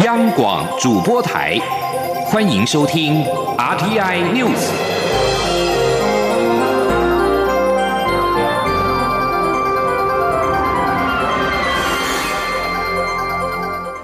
[0.00, 1.56] 央广主播台，
[2.26, 3.22] 欢迎收听
[3.56, 4.72] RTI News。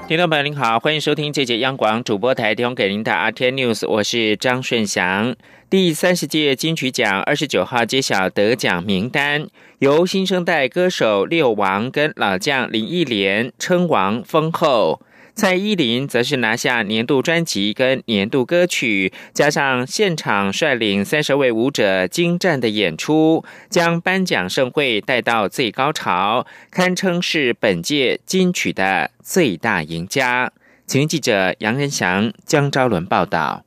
[0.06, 5.34] 听众朋友您好，欢迎收听这节央广主播台提供给您的 RTI News，我是张顺祥。
[5.68, 9.48] 第三十届金曲奖二十九号揭晓得奖名单，
[9.80, 15.00] 由新生代歌手六王跟老将林忆莲称王封后。
[15.40, 30.52] 蔡依林则是拿下年度专辑跟年度歌曲，加上现场率领三十位舞者精湛的演出，将颁奖盛会带到最高潮，堪称是本届金曲的最大赢家。
[30.86, 33.64] 请记者杨仁祥、江昭伦报道。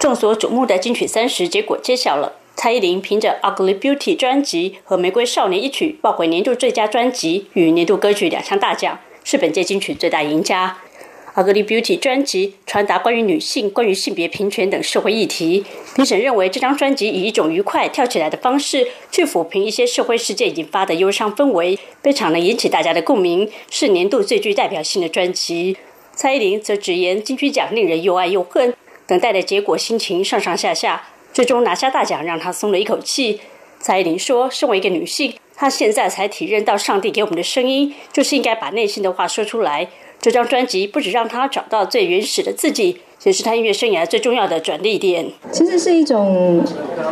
[0.00, 8.98] 众所瞩目的金曲三十结果揭晓了，蔡依林凭着《Ugly Beauty》专辑和《玫瑰少年》一曲，抱回年度最佳专辑与年度歌曲两项大奖。
[9.22, 10.78] 是本届金曲最大赢家。
[11.34, 15.64] 《Ugly Beauty》专辑传达关于女性、关于性别平权等社会议题。
[15.94, 25.76] 评审认为这张专辑以一种愉快跳起来的方式去抚平一些社会事件引发的忧伤氛围，非常能引起大家的共鸣，是年度最具代表性的专辑。
[26.12, 28.74] 蔡依林则直言金曲奖令人又爱又恨，
[29.06, 33.40] 等待的结果心情上上下下，最终拿下大奖让她松了一口气。
[33.78, 39.88] 蔡依林说：“身为一个女性。”她现在才体认到，上帝给我们的声音就是应该把内心的话说出来。
[40.20, 45.26] 这张专辑不止让他找到最原始的自己，也是他音乐生涯最重要的转捩点。
[45.50, 46.62] 其实是一种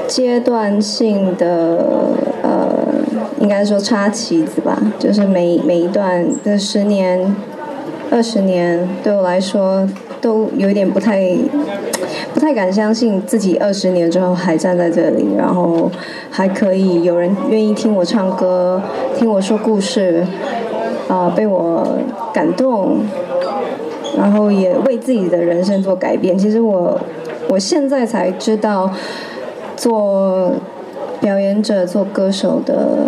[0.06, 2.86] 阶段性的，呃，
[3.40, 7.34] 应该说插旗子吧，就是每每一段的十年、
[8.10, 9.88] 二十年，对我来说
[10.20, 11.36] 都有一点不太。
[12.34, 15.90] 不太敢相信自己二十年之后还站在这里，然后
[16.30, 18.80] 还可以有人愿意听我唱歌，
[19.16, 20.24] 听我说故事，
[21.08, 21.98] 啊，被我
[22.32, 22.98] 感动，
[24.16, 26.38] 然后也为自己的人生做改变。
[26.38, 27.00] 其实我
[27.48, 28.90] 我现在才知道，
[29.76, 30.52] 做
[31.20, 33.06] 表演者、做歌手的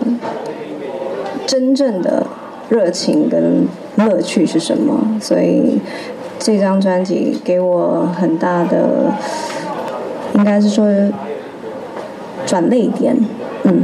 [1.46, 2.26] 真正的
[2.68, 5.80] 热情跟乐趣是什么，所以。
[6.42, 9.12] 这张专辑给我很大的，
[10.32, 10.86] 应该是说
[12.46, 13.14] 转泪点。
[13.64, 13.82] 嗯，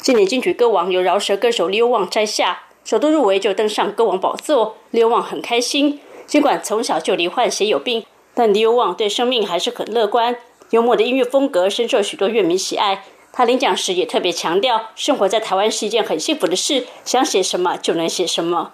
[0.00, 4.76] 今年金曲歌王由饶舌歌手刘旺摘下，首度入围就登上歌王宝座。
[4.90, 10.36] 刘旺很开心，尽管从小就罹患血友病，但刘旺对生命还是很乐观。
[10.70, 13.04] 幽默的音乐风格深受许多乐迷喜爱。
[13.32, 18.70] 他领奖时也特别强调，生活在台湾是一件很幸福的事，想写什么就能写什么。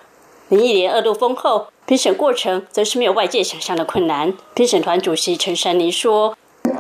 [0.49, 1.69] 林忆莲二度封后。
[1.87, 4.33] 评审过程则是没有外界想象的困难。
[4.55, 6.37] 评审团主席陈珊妮说：“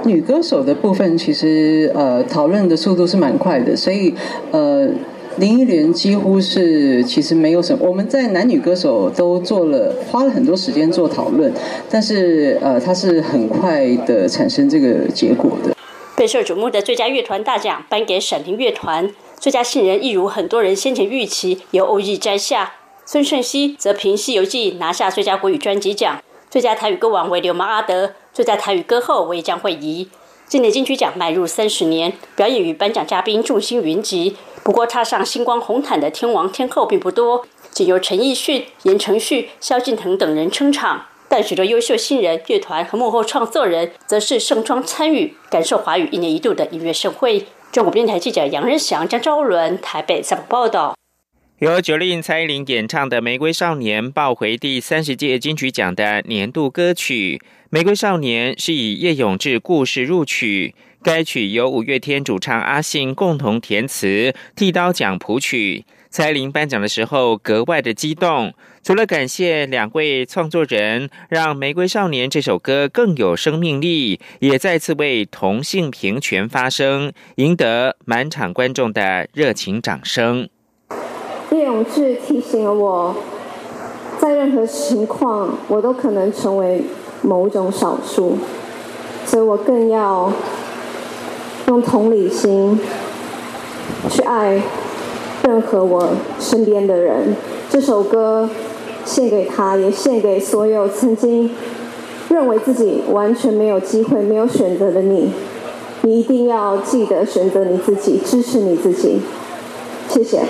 [0.07, 4.15] 女歌手的部分其实呃讨论的速度是蛮快的，所以
[4.53, 4.89] 呃
[5.41, 7.89] 林忆莲几乎是其实没有什么。
[7.89, 11.51] 我们在男女歌手都做了花了很多时间做讨论，
[11.89, 15.75] 但是呃它是很快的产生这个结果的。”
[16.15, 22.75] 备受瞩目的最佳乐团大奖颁给闪灵乐团，最佳新人一如很多人先前预期由欧艺摘下。
[23.07, 30.07] 孙盛熙则凭《西游记》拿下最佳国语专辑奖，最佳台语歌王为流氓阿德，最佳台语歌后为江惠仪。
[30.47, 34.37] 今年金曲奖迈入三十年，表演与颁奖嘉宾众星云集。
[34.63, 41.07] 不过，踏上星光红毯的天王天后并不多，仅由陈奕迅、言承旭、萧敬腾等人撑场。
[41.29, 47.47] 但许多优秀新人、乐团和幕后创作人，则是盛装参与，感受华语一年一度的音乐盛会。
[47.73, 50.95] 中国电台记者杨仁祥、江昭伦台北采访报道。
[51.61, 57.39] 由九令蔡依林演唱的《玫瑰少年》抱回第三十届金曲奖的年度歌曲。
[57.69, 65.85] 《玫瑰少年》是以叶永志故事入曲，该曲由五月天主唱阿信共同填词，剃刀奖谱曲。
[66.09, 80.49] 蔡依林颁奖的时候格外的激动，除了感谢两位创作人让《玫瑰少年》这首歌更有生命力，也再次为同性平权发声，赢得满场观众的热情掌声。
[81.71, 83.15] 叶永志提醒了我，
[84.19, 86.83] 在任何情况，我都可能成为
[87.23, 88.33] 某种少数，
[89.25, 90.33] 所以我更要
[91.69, 92.81] 用同理心
[94.09, 94.61] 去爱
[95.45, 96.09] 任何我
[96.41, 97.37] 身边的人。
[97.71, 98.49] 这首歌
[99.05, 101.49] 献给他，也献给所有曾经
[102.29, 105.31] 认为自己完全没有机会、没有选择的你。
[106.03, 109.21] 你一定要记得选择你自己，支持你自己。
[110.09, 110.41] 谢谢。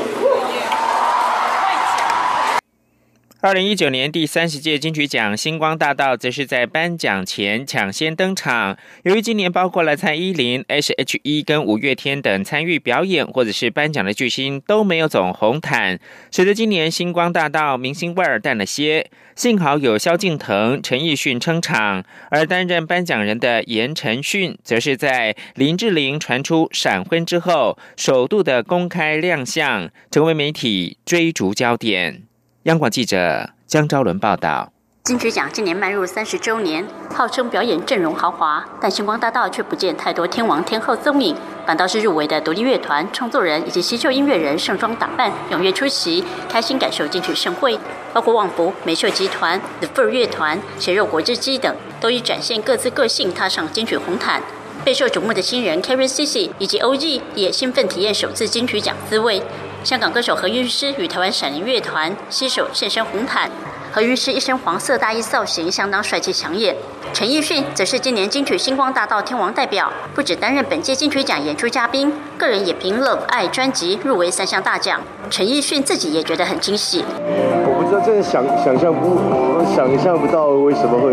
[3.43, 8.77] 二零一九年第三十届金曲奖星光大道则是在颁奖前抢先登场。
[9.05, 15.99] 由于今年包括了蔡依林、S.H.E 跟五月天等参与表演或者是颁奖的巨星都没有走红毯，
[16.31, 19.11] 使得今年星光大道明星味儿淡了些。
[19.35, 32.30] 幸好有萧敬腾、陈奕迅撑场，而担任颁奖人的言承旭则是在林志玲传出闪婚之后，首度的公开亮相，成为媒体追逐焦点。
[32.65, 34.71] 央广记者江昭伦报道：
[35.05, 41.35] 金曲奖今年迈入三十周年，号称表演阵容豪华，但星光大道却不见太多天王天后踪影，
[41.67, 47.79] 反倒是入围的独立乐团、创作人以及新秀音乐人盛装打扮，踊跃出席，开心感受金曲盛会。
[48.13, 54.43] 包括旺福、美秀集团、The Fur 乐团、血肉果汁机等，都以展现各自个性踏上金曲红毯。
[54.85, 59.43] 备受瞩目的新人 Karen Cici 以及 OG 也兴奋体验首次金曲奖滋味。
[59.83, 63.51] 香港歌手何韵诗与台湾闪灵乐团携手现身红毯。
[63.93, 66.77] 何韵诗一身黄色大衣造型相当帅气抢眼。
[67.13, 75.01] 陈奕迅则是今年金曲星光大道天王代表，不止担任本届金曲奖演出嘉宾，个人也凭《冷爱》专辑入围三项大奖。
[75.29, 77.05] 陈奕迅自己也觉得很惊喜。
[77.19, 81.11] 我不知道，真的想想象不，我想象不到为什么会，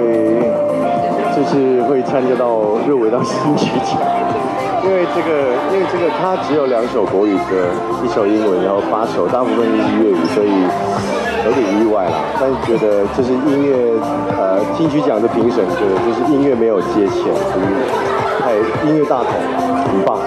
[1.34, 2.48] 就是会参加到
[2.86, 3.98] 入围到金曲奖。
[4.88, 7.68] 因为这个，因为这个，它只有两首国语歌，
[8.06, 10.50] 一首英文，然后八首大部分是粤语，所以
[11.46, 12.24] 有点意外啦。
[12.40, 13.92] 但是觉得这是音乐，
[14.38, 17.68] 呃，金曲奖的评审觉得就是音乐没有接钱，所以
[18.40, 18.56] 太
[18.88, 19.34] 音乐大同，
[19.92, 20.18] 很棒。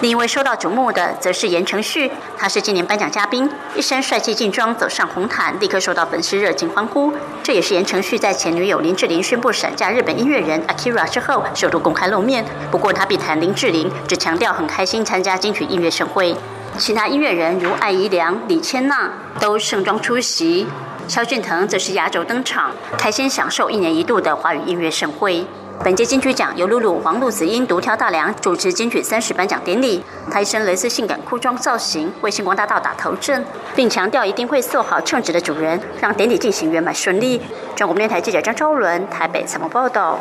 [0.00, 7.12] 另一位受到瞩目的，则是言承旭，他是今年颁奖嘉宾，一身帅气劲装走上红毯，立刻受到粉丝热情欢呼。
[7.42, 12.44] 这也是言承旭在前女友林志玲宣布闪嫁日本音乐人 Akira 之后，首度公开露面。
[12.70, 16.36] 不过他避谈林志玲，只强调很开心参加金曲音乐盛会。
[16.76, 20.68] 其他音乐人如艾怡良、李千娜都盛装出席，
[21.08, 25.44] 萧敬腾则是压轴登场，开心享受一年一度的华语音乐盛会。
[25.84, 30.02] 本届金曲奖由露露、黄露子英独挑大梁主持金曲三十颁奖典礼。
[30.28, 33.44] 她一身蕾丝性感裤装造型，为星光大道打头阵，
[33.76, 37.40] 并强调一定会做好称职的主人，让典礼进行圆满顺利。
[37.76, 40.18] 中国电台记者张昭伦台北采访报道。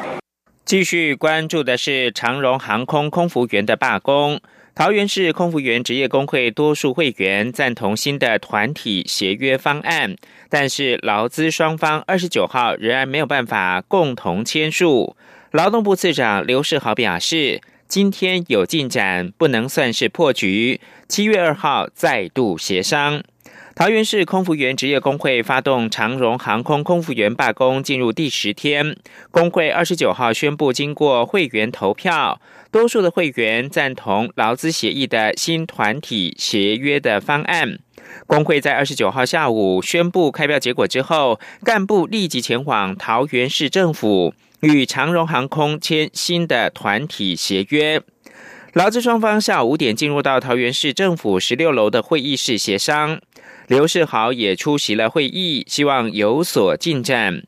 [0.63, 4.39] 继续关注的是长荣航空空服员的罢工。
[4.75, 10.15] 桃园市空服员职业工会多数会员赞同新的团体协约方案，
[10.49, 15.15] 但是劳资双方二十九号仍然没有办法共同签署。
[15.51, 20.81] 劳动部次长刘世豪表示，今天有进展，不能算是破局。
[21.07, 23.23] 七月二号再度协商。
[23.73, 28.97] 桃园市空服员职业工会发动长荣航空空服员罢工进入第十天，
[29.31, 37.79] 工会二十九号宣布，经过会员投票，多数的会员赞同劳资协议的新团体协约的方案。
[38.25, 44.33] 工会在二十九号下午宣布开票结果之后，干部立即前往桃园市政府。
[44.61, 48.01] 与长荣航空签新的团体协约，
[48.73, 53.19] 劳资双方下午五点进入到桃园市政府十六楼的会议室协商。
[53.67, 57.43] 刘世豪也出席了会议，希望有所进展。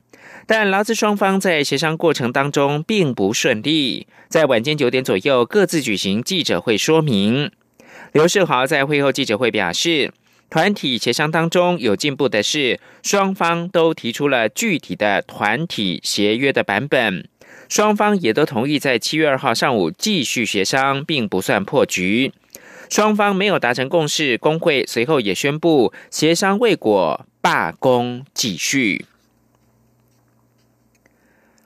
[0.46, 7.52] 但劳资双方在协商过程当中并不顺利，在晚间九点左右各自举行记者会说明。
[8.12, 10.14] 刘世豪在会后记者会表示。
[10.50, 17.28] 团体协商当中有进步的是，双方都提出了具体的团体协约的版本，
[17.70, 22.34] 双方也都同意在七月二号上午继续协商，并不算破局。
[22.90, 29.06] 双方没有达成共识，工会随后也宣布协商未果，罢工继续。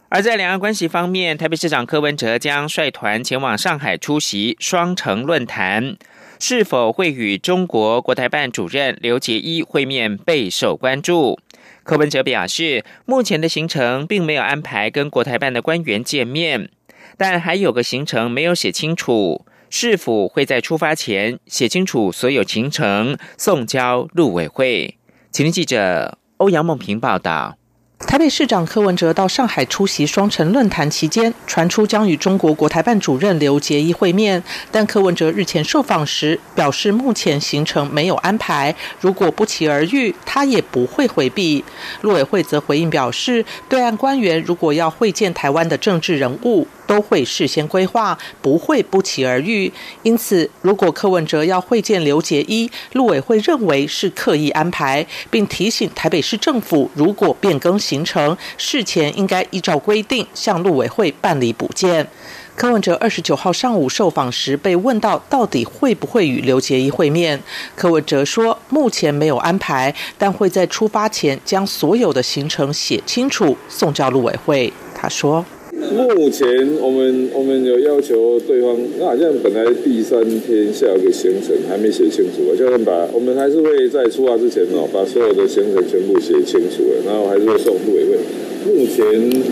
[0.10, 5.96] 而在两岸关系方面，台北市长柯文哲将率团前往上海出席双城论坛。
[6.46, 11.40] 是否会与中国国台办主任刘捷一会面备受关注。
[11.84, 16.70] 柯文哲表示，目前的行程并没有安排跟国台办的官员见面，
[17.16, 24.98] 但还有个行程没有写清楚，是否会在出发前写清楚所有行程，送交陆委会？
[25.32, 27.58] 请听记者欧阳梦平报道。
[28.06, 34.42] 台北市长柯文哲到上海出席双城论坛期间，传出将与中国国台办主任刘捷一会面，
[34.72, 41.66] 但柯文哲日前受访时表示，目前行程没有安排，如果不期而遇，他也不会回避。
[42.02, 46.68] 陆委会则回应表示，对岸官员如果要会见台湾的政治人物。
[46.86, 49.72] 都会事先规划，不会不期而遇。
[50.04, 62.08] 因此，如果柯文哲要会见刘杰一，陆委会认为是刻意安排，并提醒台北市政府，如果变更行程，事前应该依照规定向陆委会办理补件。
[62.56, 67.42] 柯文哲二十九号上午受访时被问到，到底会不会与刘杰一会面？
[67.76, 74.72] 柯文哲说，目前没有安排，但会在出发前将所有的行程写清楚，送交陆委会。
[74.94, 75.44] 他说，
[75.92, 76.48] 目前
[76.80, 88.18] 我们我们有要求对方，那好像本来第三天下午的行程还没写清楚，就把我们还是会在出发之前哦，把所有的行程全部写清楚了，然后还是会送陆委会。
[88.66, 89.44] 目前。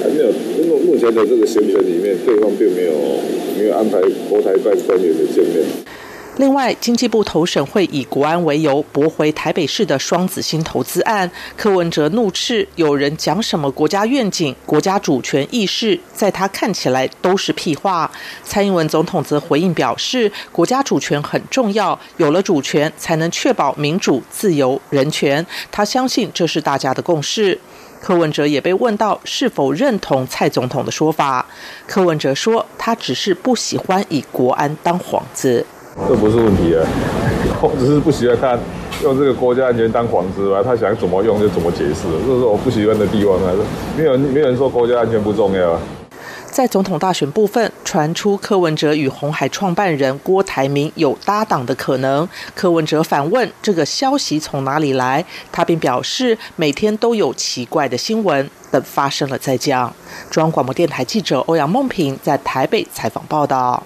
[0.00, 0.28] 还没有，
[0.62, 2.92] 因为目前的这个行程里面，对方并没有
[3.58, 5.87] 没有安排国台办官员的见面。
[6.38, 18.08] 另外，经济部投审会以国安为由驳回台北市的双子星投资案，柯文哲怒斥有人讲什么国家愿景、国家主权意识，在他看起来都是屁话。
[18.44, 25.44] 蔡英文总统则回应表示，国家主权很重要，有了主权才能确保民主、自由、人权。
[25.72, 27.58] 他相信这是大家的共识。
[28.00, 31.44] 柯文哲也被问到是否认同蔡总统的说法，
[31.88, 35.66] 柯文哲说他只是不喜欢以国安当幌子，
[36.06, 36.84] 这不是问题啊，
[37.60, 38.58] 我只是不喜欢他
[39.02, 43.52] 用这个国家安全当幌子吧，他想怎么用就怎么解释，这是我不喜欢的地方啊，
[43.96, 45.80] 没有没有人说国家安全不重要啊。
[46.50, 52.28] 在总统大选部分，传出柯文哲与红海创办人郭台铭有搭档的可能。
[52.54, 59.94] 柯文哲反问：“这个消息从哪里来？”他并表示：“每天都有奇怪的新闻，等发生了再讲。”
[60.30, 63.80] 中央广播电台记者欧阳梦平在台北采访报道。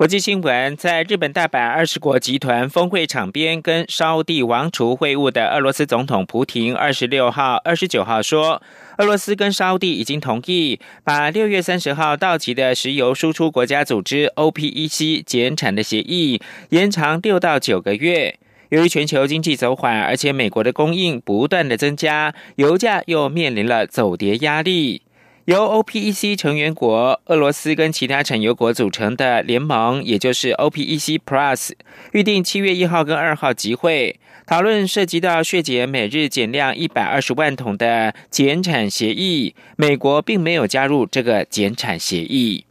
[0.00, 8.62] 国际新闻：在日本大阪二十国集团峰会场边跟沙地王储会晤的俄罗斯总统普廷，二十六号、二十九号说，
[8.96, 16.40] 俄罗斯跟沙地已经同意把六月三十号到期的石油输出国家组织 OPEC 减产的协议
[16.70, 18.38] 延长六到九个月。
[18.70, 25.02] 由于全球经济走缓，而且美国的供应不断的增加，油价又面临了走跌压力。
[25.46, 31.72] 由 OPEC 成员国、俄罗斯跟其他产油国组成的联盟，也就是 OPEC Plus，
[32.12, 39.54] 预定七月一号跟二号集会，讨论涉及到削减每日减量一百二十万桶的减产协议。
[39.76, 42.66] 美国并没有加入这个减产协议。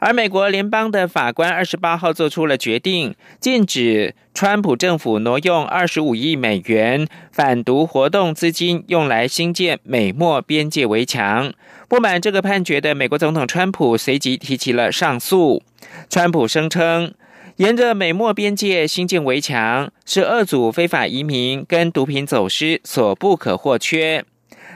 [0.00, 11.52] 而美国联邦的法官二十八号做出了决定，禁止川普政府挪用二十五亿美元反毒活动资金，用来兴建美墨边界围墙。
[11.86, 15.62] 不满这个判决的美国总统川普随即提起了上诉。
[16.08, 17.12] 川普声称，
[17.56, 24.24] 沿着美墨边界兴建围墙是恶阻非法移民跟毒品走私所不可或缺，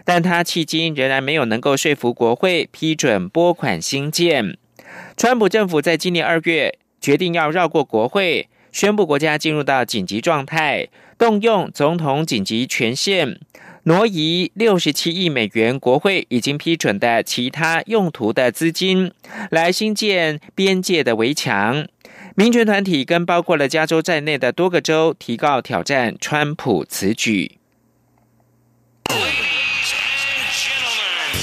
[0.04, 4.58] 但他迄今仍然没有能够说服国会批准拨款兴建。
[5.16, 13.38] 川普政府在今年二月决定要绕过国会，宣布国家进入到紧急状态，动用总统紧急权限，
[13.84, 19.12] 挪移六十七亿美元国会已经批准的其他用途的资金，
[19.50, 21.86] 来兴建边界的围墙。
[22.36, 27.58] 民权团体跟包括了加州在内的多个州提告挑战川普此举。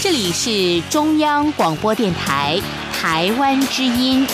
[0.01, 2.59] 这里是中央广播电台。
[3.01, 4.27] 台湾之音。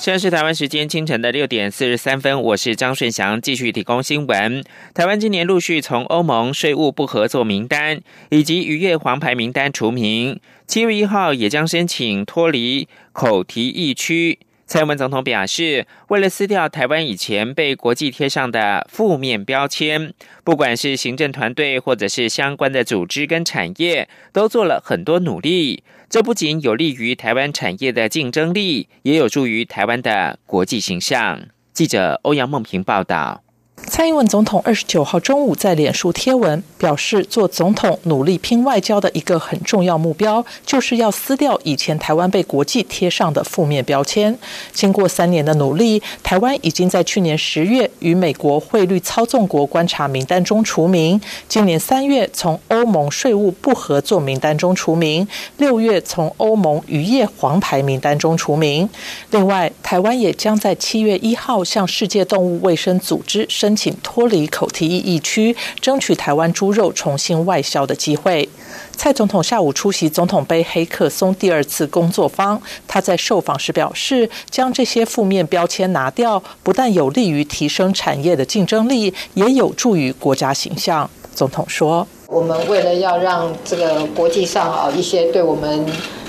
[0.00, 4.64] 现在是台湾时间清晨的六点四十三分，我是张顺祥，继续提供新闻。
[4.92, 14.40] 台湾今年陆续从欧盟税务不合作名单以及逾越黄牌名单除名，七月一号也将申请脱离口蹄疫区。
[14.66, 25.84] 蔡英文总统表示，为了撕掉台湾以前被国际贴上的负面标签，不管是行政团队或者是相关的组织跟产业，都做了很多努力。
[26.10, 31.42] 这不仅有利于台湾产业的竞争力，也有助于台湾的国际形象。
[31.72, 33.45] 记者欧阳梦平报道。
[33.84, 44.36] 蔡英文总统二十九号中午在脸书贴文表示，做总统努力拼外交的一个很重要目标，就是要撕掉以前台湾被国际贴上的负面标签。
[44.72, 55.26] 经过三年的努力，台湾已经在去年十月与美国汇率操纵国观察名单中除名，今年三月从欧盟税务不合作名单中除名，
[55.58, 58.88] 六月从欧盟渔业黄牌名单中除名。
[59.30, 63.65] 另外，台湾也将在七月一号向世界动物卫生组织申。
[63.66, 68.48] 申请脱离口蹄疫疫区，争取台湾猪肉重新外销的机会。
[68.96, 81.10] 蔡总统下午出席总统杯黑客松第二次工作坊，他在受访时表示，将这些负面标签拿掉，不但有利于提升产业的竞争力，也有助于国家形象。
[81.34, 85.84] 总统说：“我们为了要让这个国际上啊一些对我们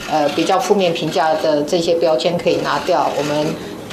[0.10, 3.46] 呃比较负面评价的这些标签可以拿掉，我们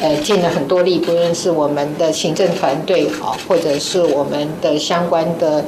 [0.04, 5.64] 呃尽了很多力，不论是我们的行政团队啊，或者是我们的相关的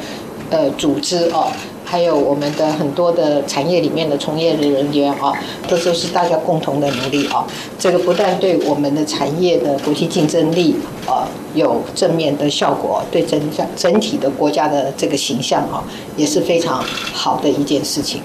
[0.51, 1.51] 呃组织啊。”
[1.89, 5.33] 还有我们的很多的产业里面的从业人员啊，
[5.69, 7.47] 这都是大家共同的努力啊。
[7.79, 10.75] 这个不但对我们的产业的国际竞争力
[11.07, 11.23] 啊
[11.55, 13.41] 有正面的效果，对整
[13.77, 15.85] 整体的国家的这个形象啊
[16.17, 16.83] 也是非常
[17.15, 18.21] 好的一件事情。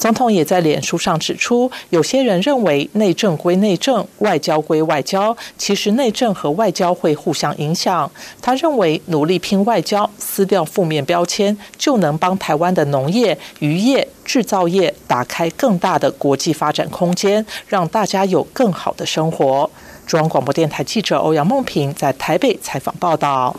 [0.00, 8.10] 总统也在脸书上指出，有些人认为内政归内政，外交归外交，其实内政和外交会互相影响。
[8.40, 19.70] 他认为，努力拼外交，撕掉负面标签，就能帮台湾的农业、渔业、制造业打开更大的国际发展空间，让大家有更好的生活。
[20.06, 23.54] 中央广播电台记者欧阳梦平在台北采访报道。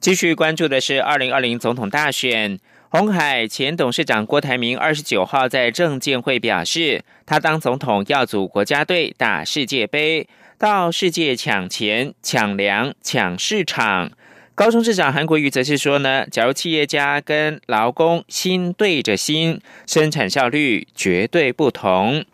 [0.00, 2.60] 继续关注的是二零二零总统大选。
[2.92, 10.26] 鸿海前董事长郭台铭二十九号在证监会表示，他当总统要组国家队打世界杯，
[10.58, 14.10] 到世界抢钱、抢粮、抢市场。
[14.56, 22.24] 高雄市长韩国瑜则是说呢，假如企业家跟劳工心对着心，生产效率绝对不同。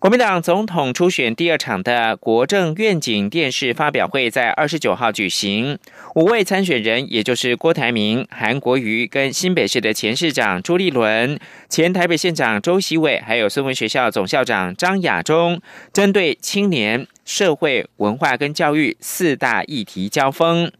[0.00, 5.78] 国民党总统初选第二场的国政愿景电视发表会在二十九号举行，
[6.14, 11.38] 五位参选人，也就是郭台铭、韩国瑜跟新北市的前市长朱立伦、
[11.68, 15.60] 前台北县长周习伟，还有孙文学校总校长张亚中，
[15.92, 20.72] 针对青年、社会、文化跟教育四大议题交锋。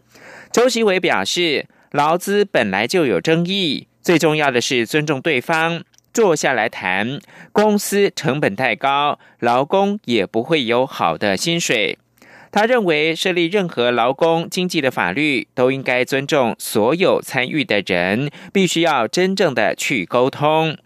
[0.51, 5.83] 周习伟表示，劳资本来就有争议，最重要的是尊重对方。
[6.13, 7.21] 坐下来谈，
[7.53, 11.99] 公司成本太高，劳工也不会有好的薪水。
[12.53, 20.77] 他认为设立任何劳工经济的法律，都应该尊重所有参与的人，必须要真正的去沟通。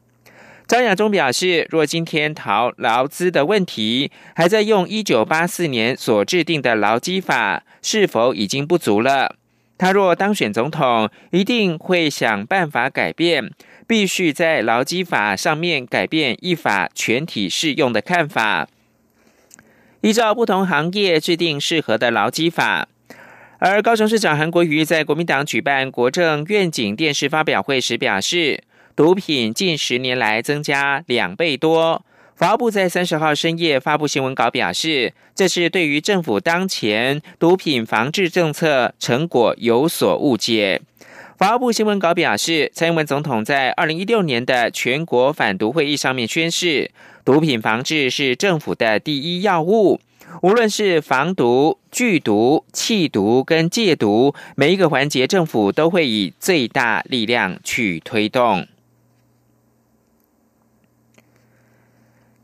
[0.67, 9.37] 张亚中表示，若今天逃劳资的问题，还在用一九八四年所制定的劳基法，是否已经不足了？
[9.77, 13.51] 他若当选总统，一定会想办法改变。
[13.87, 18.69] 必须在劳基法上面改变依法全体适用的看法，
[20.01, 22.89] 依照不同行业制定适合的劳基法。
[23.59, 28.63] 而高雄市长韩国瑜在国民党举办国政愿景电视发表会时表示，
[28.95, 32.05] 毒品近十年来增加两倍多。
[32.37, 40.83] 法务部在三十号深夜发布新闻稿表示，这是对于政府当前毒品防治政策成果有所误解。
[41.37, 46.93] 法务部新闻稿表示，蔡英文总统在二零一六年的全国反毒会议上面宣誓，
[47.25, 50.01] 毒品防治是政府的第一要务。
[50.43, 58.67] 无论是防毒、拒毒、弃毒跟戒毒，每一个环节政府都会以最大力量去推动。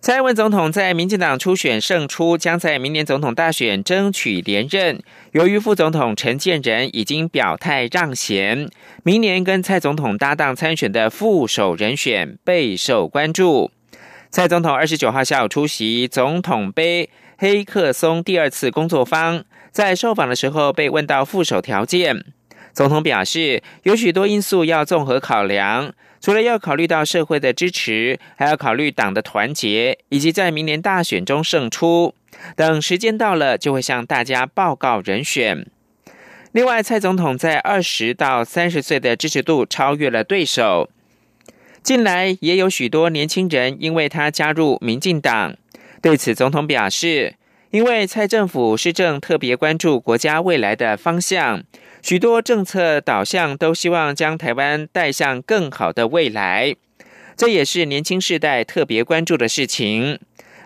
[0.03, 5.03] 蔡英文总统在民进党初选胜出，将在明年总统大选争取连任。
[5.33, 8.71] 由于副总统陈建仁已经表态让贤，
[9.03, 13.71] 明年跟蔡总统搭档参选的副手人选备受关注。
[14.31, 22.25] 蔡总统二十九号下午出席总统杯黑客松第二次工作坊，在受访的时候被问到副手条件，
[22.73, 25.93] 总统表示有许多因素要综合考量。
[26.21, 32.15] 除了要考虑到社会的支持，还要考虑党的团结，以及在明年大选中胜出。
[32.55, 35.67] 等时间到了，就会向大家报告人选。
[36.53, 40.91] 另外，蔡总统在二十到三十岁的支持度超越了对手。
[41.83, 45.57] 近来也有许多年轻人因为他加入民进党，
[46.03, 47.37] 对此总统表示，
[47.71, 51.63] 因为蔡政府施政特别关注国家未来的方向。
[52.03, 56.75] 许多政策导向都希望将台湾带向更好的未来，
[57.37, 60.19] 这也是年轻世代特别关注的事情。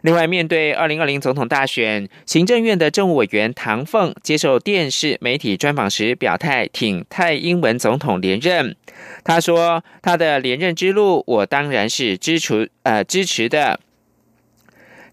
[0.02, 8.76] 另外，面对二零二零总统大选，行政院的政务委员唐凤接受电视媒体专访时表态，挺蔡英文总统连任。
[9.24, 13.80] 他说：“他的连任之路，我当然是支持，呃，支持的。”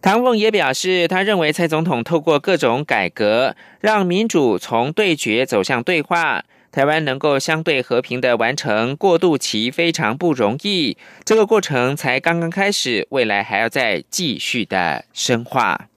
[0.02, 10.98] 唐凤也表示，他认为蔡总统透过各种改革，让民主从对决走向对话，台湾能够相对和平的完成过渡期非常不容易。
[11.24, 15.88] 这个过程才刚刚开始，未来还要再继续的深化。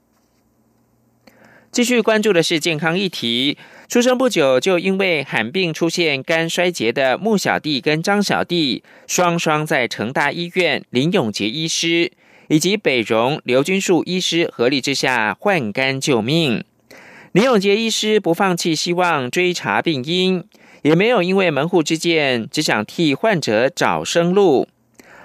[1.71, 3.57] 继续关注的是健康议题。
[3.87, 12.11] 出生不久就因为罕病出现肝衰竭的穆小弟跟张小弟，双双在成大医院林永杰医师
[12.47, 16.63] 以及北荣刘军树医师合力之下换肝救命。
[17.31, 20.43] 林永杰医师不放弃希望追查病因，
[20.83, 24.67] 也没有因为门户之见只想替患者找生路。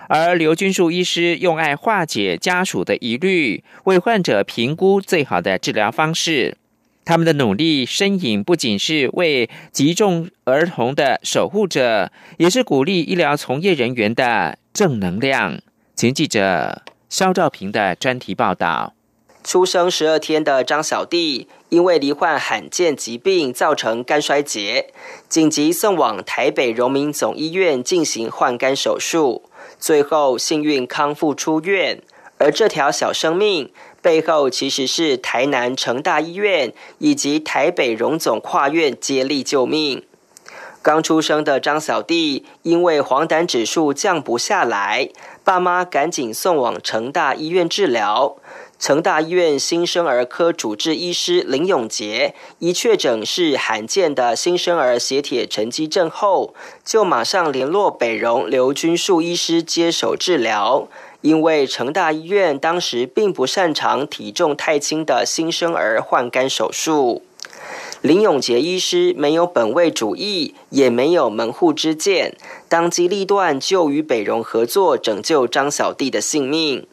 [0.08, 6.56] 而刘军树医师用爱化解家属的疑虑，为患者评估最好的治疗方式。
[7.04, 15.60] 他们的努力身影不仅是为急重儿童的守护者，也是鼓励医疗从业人员的正能量。
[15.94, 18.94] 请记者肖兆平的专题报道：
[19.42, 24.94] 出生十二天的张小弟，因为罹患罕见疾病造成肝衰竭，
[25.28, 29.42] 紧急送往台北荣民总医院进行换肝手术。
[29.80, 32.00] 最后幸运康复出院，
[32.38, 40.04] 而这条小生命背后其实是台南成大医院以及台北荣总跨院接力救命。
[40.82, 45.10] 刚出生的张小弟因为黄疸指数降不下来，
[45.44, 48.36] 爸妈赶紧送往成大医院治疗。
[48.78, 60.88] 成大医院新生儿科主治医师林永杰一确诊是罕见的新生儿血铁沉积症后，就马上联络北荣刘军树医师接手治疗。
[61.20, 67.22] 因为成大医院当时并不擅长体重太轻的新生儿换肝手术，
[68.02, 72.34] 林永杰医师没有本位主义，也没有门户之见，
[72.66, 76.88] 当机立断就与北荣合作拯救张小弟的性命。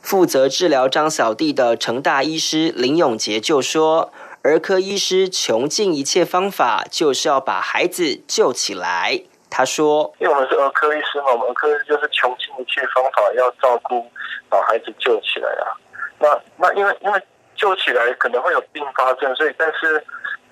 [0.00, 9.20] 负责治疗张小弟的成大医师林永杰就说：“儿科医师穷尽一切方法，就是要把孩子救起来。”
[9.50, 14.06] 他说：“因为我们是儿科医师嘛，我们儿科就是穷尽一切方法要照顾，
[14.48, 15.74] 把孩子救起来啊。
[16.20, 17.20] 那那因为因为
[17.56, 20.00] 救起来可能会有并发症，所以但是。”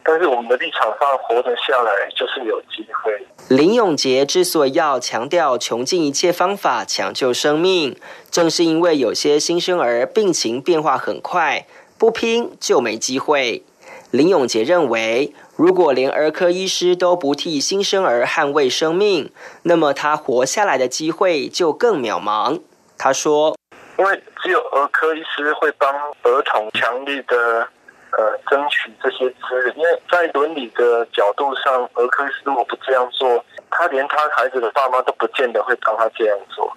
[0.03, 3.27] 但是我们的立场上活得下来就是有机会。
[3.49, 7.97] 林永杰之所以要强调穷尽一切方法抢救生命，
[8.31, 11.67] 正是因为有些新生儿病情变化很快，
[11.99, 13.63] 不拼就没机会。
[14.11, 19.33] 林永杰认为，如果连儿科医师都不替新生儿捍卫生命，
[19.63, 22.61] 那么他活下来的机会就更渺茫。
[22.99, 23.57] 他说
[23.99, 27.69] ：“因为只有儿科医师会帮儿童强力的。”
[28.19, 36.71] 呃，争取这些资源，因为在伦理的角度上，儿科师如果不这样做，他连他孩子的爸妈都不见得会帮他这样做。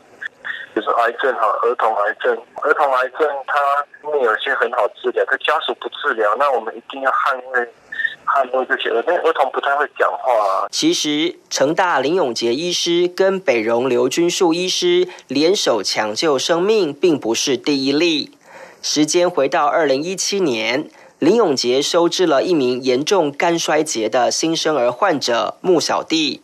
[0.76, 3.60] 就是癌症哈，儿童癌症，儿童癌症它
[4.04, 7.68] 因为有些很好治疗，可家属不治疗，那我们一定要捍卫
[8.26, 8.90] 捍卫这些。
[9.06, 10.68] 那儿童不太会讲话。
[10.72, 18.38] 其实，成大林永杰医师跟北荣刘君树医师联手抢救生命，并不是第一例。
[18.82, 20.90] 时间回到二零一七年。
[21.24, 26.42] 林永杰收治了一名严重肝衰竭的新生儿患者穆小弟，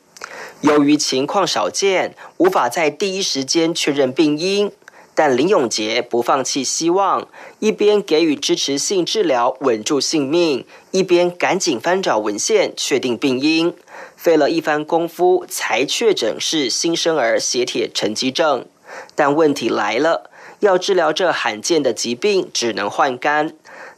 [0.61, 4.71] 由于情况少见，无法在第一时间确认病因，
[5.13, 7.27] 但林永杰不放弃希望，
[7.59, 13.73] 一边给予支持性治疗稳住性命，一边赶紧翻找文献确定病因，
[14.15, 18.65] 费了一番功夫才确诊是新生儿血铁沉积症。
[19.13, 20.29] 但问题来了，
[20.61, 23.51] 要治疗这罕见的疾病，只能换肝。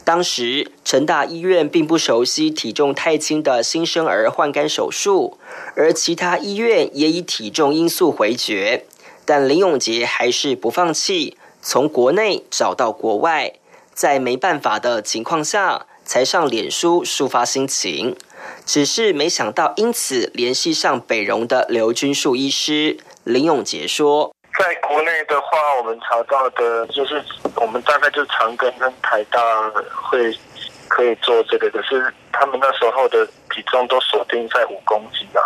[0.04, 5.38] 当时成大医院并不熟悉体重太轻的新生儿换肝手术，
[5.76, 8.86] 而其他医院也以体重因素回绝。
[9.26, 13.54] 但林永杰还是不放弃，从国内找到国外，
[13.94, 18.16] 在没办法的情况下，才上脸书抒发心情。
[18.66, 22.98] 只是没想到，因此联系上北荣的刘君树医师。
[23.24, 24.34] 林永杰说。
[24.62, 27.19] 在国内的话，我们查到的就是
[27.56, 29.41] 我们大概就长庚跟台大
[29.91, 30.32] 会
[30.88, 35.41] 可以做这个，可是他们那时候的体重都锁定在五公斤啊，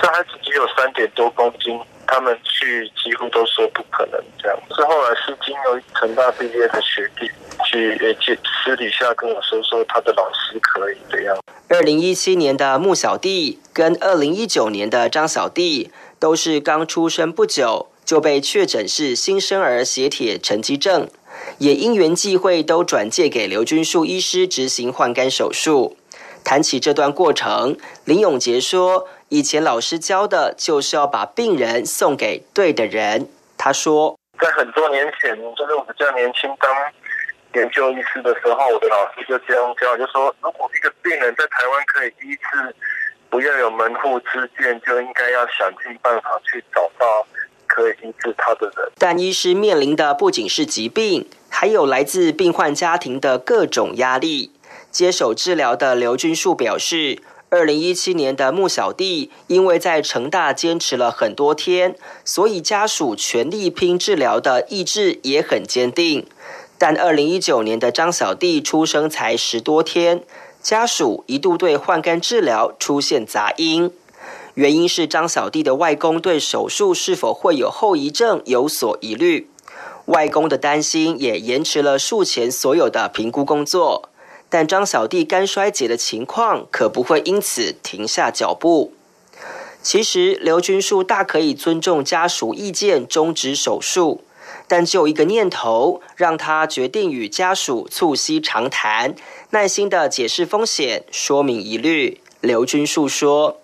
[0.00, 4.58] 这孩子只有三点多公斤，他们去几乎都说不可能这样。
[4.74, 7.30] 是后来是经由成大毕业的学弟
[7.62, 11.36] 去去私底下跟我说说他的老师可以这样。
[11.68, 17.90] 二零一七年的穆小弟跟二零一九年的张小弟都是刚出生不久。
[18.06, 21.08] 就被确诊是新生儿血铁沉积症，
[21.58, 25.96] 也因缘际会都转介给刘军树医师执行换肝手术。
[26.44, 36.70] 谈起这段过程，林永杰说：“以前老师教的就是要把病人送给对的人。”他说：“在很多年前，就是我比较年轻当
[37.54, 42.72] 研究医师的时候，我的老师就这样教，就说如果一个病人在台湾可以医治，
[43.28, 47.26] 不要有门户之见，就应该要想尽办法去找到。”
[47.76, 54.50] 可以医治他的人，但医师面临的不仅是疾病，还有来自病患家庭的各种压力。
[54.90, 66.26] 接手治疗的刘军树表示，二零一七年的穆小弟因为在成大坚持了很多天，所以家属全力拼治疗的意志也很坚定。
[66.78, 70.22] 但二零一九年的张小弟出生才十多天，
[70.62, 73.90] 家属一度对换肝治疗出现杂音，
[74.56, 79.50] 原因是张小弟的外公对手术是否会有后遗症有所疑虑，
[80.06, 84.08] 外公的担心也延迟了术前所有的评估工作。
[84.48, 88.94] 但张小弟肝衰竭的情况可不会因此停下脚步。
[89.82, 94.22] 其实刘军树大可以尊重家属意见终止手术，
[94.66, 99.14] 但就一个念头让他决定与家属促膝长谈，
[99.50, 102.22] 耐心的解释风险，说明疑虑。
[102.40, 103.60] 刘军树说：“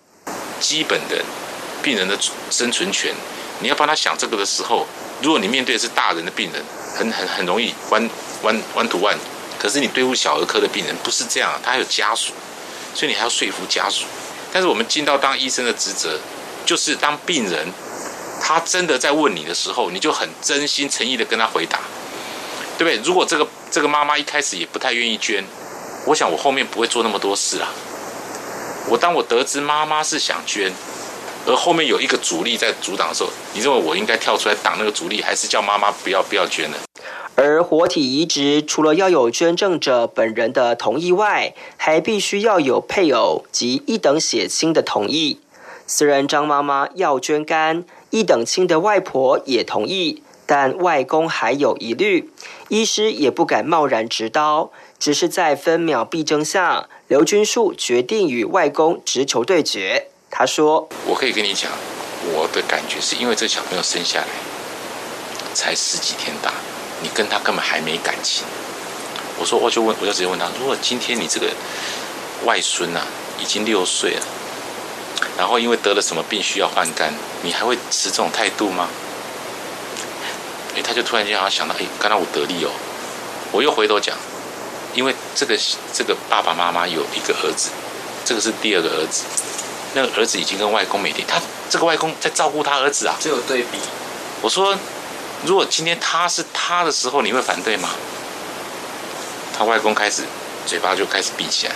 [0.63, 1.23] 基本的
[1.83, 2.17] 病人的
[2.51, 3.13] 生存权，
[3.61, 4.87] 你要帮他想这个的时候，
[5.21, 6.63] 如果你面对的是大人的病人，
[6.97, 8.09] 很很很容易弯
[8.43, 9.19] 弯弯图弯。”
[9.59, 12.33] 可是你对付小儿科的病人不是这样，他还有家属，
[12.95, 14.07] 所以你还要说服家属。
[14.53, 16.19] 但是我们尽到当医生的职责，
[16.67, 17.69] 就是当病人
[18.41, 21.79] 他真的在问你的时候，你就很真心诚意的跟他回答，
[22.77, 22.97] 对不对？
[23.05, 25.45] 如果这个这个妈妈一开始也不太愿意捐，
[26.07, 27.69] 我想我后面不会做那么多事啊。
[28.89, 30.73] 我当我得知妈妈是想捐，
[31.47, 36.77] 而后面有一个阻力在阻挡的时候，你认为我应该跳出来挡那个阻力，还是叫妈妈不要不要捐呢？
[37.35, 45.41] 而活体移植除了要有捐赠者本人的同意外，还必须要有配偶及一等血亲的同意。
[45.87, 52.31] 虽然张妈妈要捐肝，一等亲的外婆也同意，但外公还有疑虑，
[52.69, 54.71] 医师也不敢贸然执刀。
[54.99, 60.09] 只是在分秒必争下，刘君树决定与外公直球对决。
[60.31, 61.71] 他说：“我可以跟你讲，
[62.33, 64.27] 我的感觉是因为这小朋友生下来
[65.53, 66.53] 才十几天大。”
[67.03, 68.45] 你跟他根本还没感情。
[69.39, 71.49] 我说，我就问，我就直接问他：如果今天你这个
[72.45, 73.01] 外孙呐
[73.41, 74.23] 已经六岁了，
[75.37, 77.13] 然后因为得了什么病需要换肝，
[77.43, 78.89] 你还会持这种态度吗？
[80.77, 82.71] 哎，他就突然间好像想到，哎，刚刚我得力哦。
[83.51, 84.17] 我又回头讲，
[84.95, 85.59] 因为这个
[85.93, 87.71] 这个爸爸妈妈有一个儿子，
[88.25, 89.25] 这个是第二个儿子，
[89.95, 93.79] 那个儿子已经跟外公每天，他这个外公在照顾他儿子啊，就有对比。
[94.41, 94.77] 我说。
[95.45, 97.89] 如果今天他是他的时候，你会反对吗？
[99.59, 100.23] 他外公开始
[100.65, 101.75] 嘴巴就开始闭起来。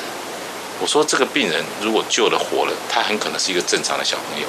[0.81, 4.46] 我说这个病人如果救了活了，他很可能是一个正常的小朋友，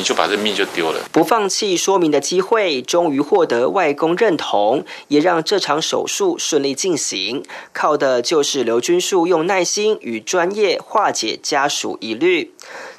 [0.00, 1.00] 你就把这命就丢了。
[1.12, 7.44] 不放弃说明的机会，终于获得外公认同，也让这场手术顺利进行。
[7.74, 12.54] 靠的就是刘军树用耐心与专业化解家属疑虑。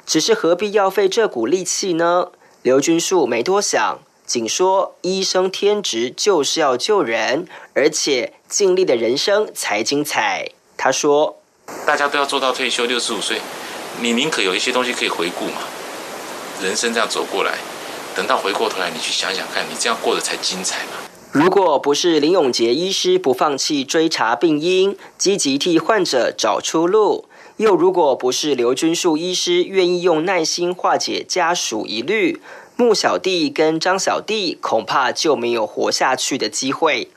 [0.06, 2.28] 只是何必要费这股力气呢？
[2.62, 3.98] 刘军树没多想。
[4.24, 10.50] 仅说医生天职就是要救人，而且尽力的人生才精彩。
[10.76, 11.40] 他说
[11.84, 13.40] ：“大家都要做到退休六十五岁，
[14.00, 15.62] 你宁可有一些东西可以回顾嘛？
[16.62, 17.58] 人生这样走过来，
[18.14, 20.92] 等到回过头来，你去想想看，你这样过得才精彩嘛。”
[21.32, 27.24] 如果不是林永杰医师不放弃追查病因，积极替患者找出路，
[27.56, 32.40] 又如果不是刘君树医师愿意用耐心化解家属疑虑。
[32.76, 37.08] 穆小弟跟张小弟恐怕就没有活下去的机会。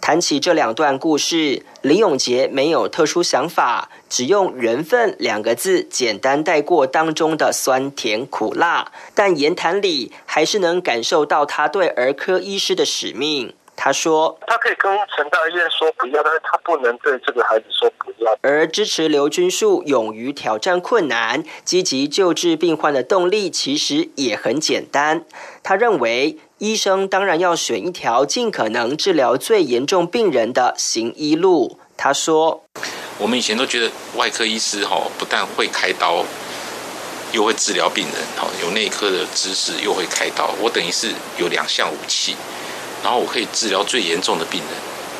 [0.00, 13.54] 谈起这两段故事，林永杰没有特殊想法，只用“缘分”两个字简单带过当中的酸甜苦辣，但言谈里还是能感受到他对儿科医师的使命。
[13.78, 25.26] 他说：“他可以跟陈大医院说不要，但是他不能对这个孩子说不要。”而支持刘军树勇于挑战困难、积极救治病患的动力，其实也很简单。
[25.62, 31.78] 他认为，医生当然要选一条尽可能治疗最严重病人的行医路。
[31.98, 32.64] 他说
[33.18, 36.24] ：“我们以前都觉得外科医师哈，不但会开刀，
[37.32, 40.54] 又会治疗病人，哈，有内科的知识，又会开刀。
[40.58, 42.34] 我等于是有两项武器。”
[43.04, 44.70] 然后我可以治疗最严重的病人，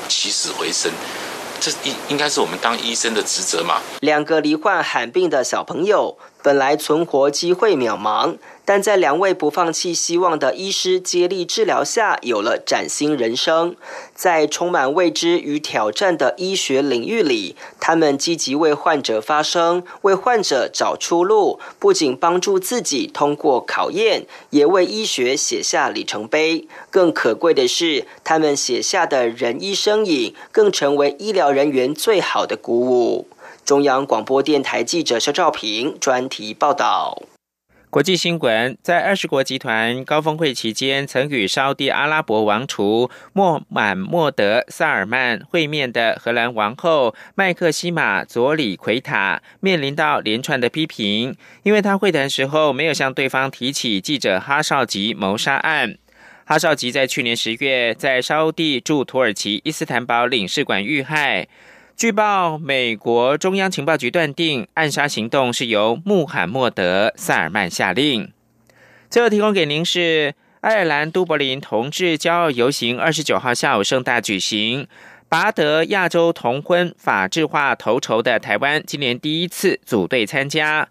[0.09, 0.91] 起死回生，
[1.61, 3.83] 这应应该是我们当医生的职责嘛？
[4.01, 8.39] 两个罹患罕病的小朋友，本来存活机会渺茫。
[8.67, 13.77] 但在两位不放弃希望的医师接力治疗下，有了崭新人生。
[14.13, 21.61] 在充满未知与挑战的医学领域里，他们积极为患者发声，为患者找出路。
[21.79, 26.67] 不仅帮助自己通过考验，也为医学写下里程碑。
[26.91, 33.29] 更可贵的是，他们写下的人医身影，更成为医疗人员最好的鼓舞。
[33.65, 37.23] 中央广播电台记者肖兆平专题报道。
[37.89, 55.97] 国际新闻：在二十国集团高峰会期间，曾与沙地阿拉伯王储莫满莫德·萨尔曼会面的荷兰王后麦克西玛·佐里奎塔，面临到连串的批评，因为他会谈时候没有向对方提起记者哈绍吉谋杀案。
[56.45, 61.49] 哈绍吉在去年十月在沙地驻土耳其伊斯坦堡领事馆遇害。
[61.97, 68.31] 据报，美国中央情报局断定暗杀行动是由穆罕默德·萨尔曼下令。
[69.09, 74.87] 最后提供给您是爱尔兰都柏林同志骄傲游行，二十九号下午盛大举行。
[75.31, 80.87] 拔得亚洲同婚法制化头筹的台湾，今年第一次组队参加。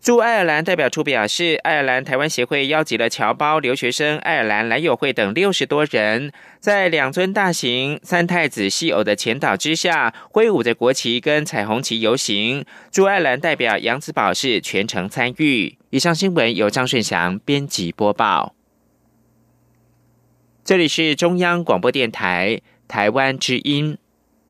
[0.00, 12.64] 驻爱尔兰代表处表示，爱尔兰台湾协会邀集了侨胞、留学生、爱尔兰蓝友会等六十多人，在两尊大型三太子戏偶的前导之下，挥舞着国旗跟彩虹旗游行。
[12.90, 15.76] 驻爱尔兰代表杨子宝是全程参与。
[15.90, 18.54] 以上新闻由张顺祥编辑播报。
[20.64, 23.98] 这里是中央广播电台台湾之音。